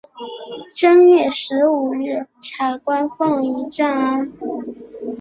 [0.73, 4.33] 正月十五日彩棺奉移暂安。